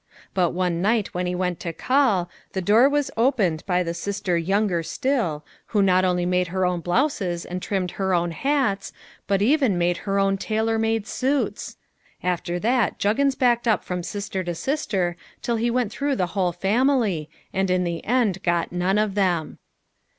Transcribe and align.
But 0.33 0.49
one 0.49 0.81
night 0.81 1.13
when 1.13 1.27
he 1.27 1.35
went 1.35 1.59
to 1.59 1.71
call, 1.73 2.27
the 2.53 2.61
door 2.63 2.89
was 2.89 3.11
opened 3.15 3.63
by 3.67 3.83
the 3.83 3.93
sister 3.93 4.35
younger 4.35 4.81
still, 4.81 5.45
who 5.67 5.83
not 5.83 6.03
only 6.03 6.25
made 6.25 6.47
her 6.47 6.65
own 6.65 6.79
blouses 6.79 7.45
and 7.45 7.61
trimmed 7.61 7.91
her 7.91 8.11
own 8.11 8.31
hats, 8.31 8.93
but 9.27 9.43
even 9.43 9.77
made 9.77 9.97
her 9.97 10.17
own 10.17 10.37
tailor 10.37 10.79
made 10.79 11.05
suits. 11.05 11.77
After 12.23 12.57
that 12.57 12.97
Juggins 12.97 13.35
backed 13.35 13.67
up 13.67 13.83
from 13.83 14.01
sister 14.01 14.43
to 14.43 14.55
sister 14.55 15.17
till 15.43 15.57
he 15.57 15.69
went 15.69 15.91
through 15.91 16.15
the 16.15 16.33
whole 16.33 16.51
family, 16.51 17.29
and 17.53 17.69
in 17.69 17.83
the 17.83 18.03
end 18.03 18.41
got 18.41 18.71
none 18.71 18.97
of 18.97 19.13
them. 19.13 19.59